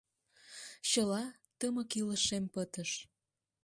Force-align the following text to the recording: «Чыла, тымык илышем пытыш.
«Чыла, 0.89 1.23
тымык 1.59 1.91
илышем 1.99 2.45
пытыш. 2.53 2.91